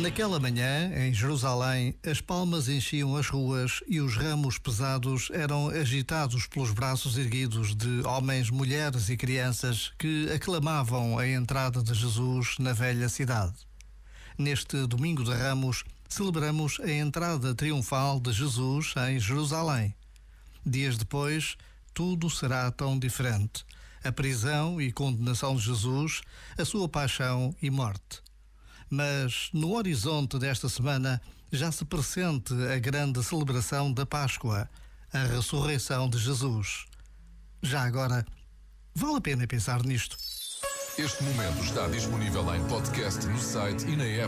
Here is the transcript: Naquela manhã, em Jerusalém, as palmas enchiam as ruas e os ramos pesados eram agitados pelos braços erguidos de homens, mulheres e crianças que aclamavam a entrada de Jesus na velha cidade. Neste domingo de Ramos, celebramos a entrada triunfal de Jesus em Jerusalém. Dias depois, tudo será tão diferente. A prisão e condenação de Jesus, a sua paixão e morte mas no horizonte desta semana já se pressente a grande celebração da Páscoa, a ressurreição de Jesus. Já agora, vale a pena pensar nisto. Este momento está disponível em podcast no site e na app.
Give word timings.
Naquela 0.00 0.38
manhã, 0.38 0.92
em 0.96 1.12
Jerusalém, 1.12 1.92
as 2.06 2.20
palmas 2.20 2.68
enchiam 2.68 3.16
as 3.16 3.28
ruas 3.28 3.80
e 3.88 4.00
os 4.00 4.16
ramos 4.16 4.56
pesados 4.56 5.28
eram 5.32 5.68
agitados 5.68 6.46
pelos 6.46 6.70
braços 6.70 7.18
erguidos 7.18 7.74
de 7.74 8.06
homens, 8.06 8.48
mulheres 8.48 9.08
e 9.08 9.16
crianças 9.16 9.92
que 9.98 10.30
aclamavam 10.32 11.18
a 11.18 11.26
entrada 11.26 11.82
de 11.82 11.92
Jesus 11.94 12.54
na 12.60 12.72
velha 12.72 13.08
cidade. 13.08 13.54
Neste 14.38 14.86
domingo 14.86 15.24
de 15.24 15.32
Ramos, 15.32 15.82
celebramos 16.08 16.78
a 16.80 16.90
entrada 16.90 17.52
triunfal 17.52 18.20
de 18.20 18.32
Jesus 18.32 18.94
em 19.10 19.18
Jerusalém. 19.18 19.92
Dias 20.64 20.96
depois, 20.96 21.56
tudo 21.92 22.30
será 22.30 22.70
tão 22.70 22.96
diferente. 22.96 23.66
A 24.04 24.12
prisão 24.12 24.80
e 24.80 24.92
condenação 24.92 25.56
de 25.56 25.62
Jesus, 25.62 26.20
a 26.56 26.64
sua 26.64 26.88
paixão 26.88 27.52
e 27.60 27.68
morte 27.68 28.27
mas 28.90 29.50
no 29.52 29.74
horizonte 29.74 30.38
desta 30.38 30.68
semana 30.68 31.20
já 31.50 31.72
se 31.72 31.84
pressente 31.84 32.52
a 32.54 32.78
grande 32.78 33.22
celebração 33.22 33.92
da 33.92 34.04
Páscoa, 34.04 34.68
a 35.12 35.24
ressurreição 35.24 36.08
de 36.08 36.18
Jesus. 36.18 36.86
Já 37.62 37.82
agora, 37.82 38.26
vale 38.94 39.16
a 39.16 39.20
pena 39.20 39.46
pensar 39.46 39.82
nisto. 39.84 40.16
Este 40.98 41.22
momento 41.22 41.62
está 41.62 41.86
disponível 41.86 42.54
em 42.54 42.64
podcast 42.66 43.24
no 43.26 43.38
site 43.38 43.86
e 43.86 43.96
na 43.96 44.04
app. 44.04 44.26